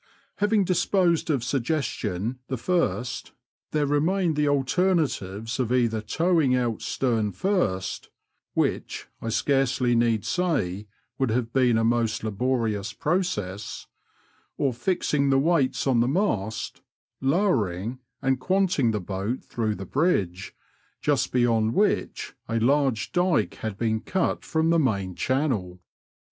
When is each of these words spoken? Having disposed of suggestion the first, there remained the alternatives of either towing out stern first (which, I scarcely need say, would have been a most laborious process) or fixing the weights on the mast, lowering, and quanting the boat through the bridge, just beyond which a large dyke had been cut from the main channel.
Having 0.37 0.63
disposed 0.63 1.29
of 1.29 1.43
suggestion 1.43 2.39
the 2.47 2.57
first, 2.57 3.33
there 3.69 3.85
remained 3.85 4.35
the 4.35 4.47
alternatives 4.49 5.59
of 5.59 5.71
either 5.71 6.01
towing 6.01 6.55
out 6.55 6.81
stern 6.81 7.31
first 7.31 8.09
(which, 8.55 9.07
I 9.21 9.29
scarcely 9.29 9.95
need 9.95 10.25
say, 10.25 10.87
would 11.19 11.29
have 11.29 11.53
been 11.53 11.77
a 11.77 11.83
most 11.83 12.23
laborious 12.23 12.93
process) 12.93 13.85
or 14.57 14.73
fixing 14.73 15.29
the 15.29 15.37
weights 15.37 15.85
on 15.85 15.99
the 15.99 16.07
mast, 16.07 16.81
lowering, 17.21 17.99
and 18.23 18.39
quanting 18.39 18.89
the 18.89 18.99
boat 18.99 19.43
through 19.43 19.75
the 19.75 19.85
bridge, 19.85 20.55
just 20.99 21.31
beyond 21.31 21.75
which 21.75 22.33
a 22.49 22.59
large 22.59 23.11
dyke 23.11 23.53
had 23.61 23.77
been 23.77 23.99
cut 24.01 24.43
from 24.43 24.71
the 24.71 24.79
main 24.79 25.13
channel. 25.13 25.79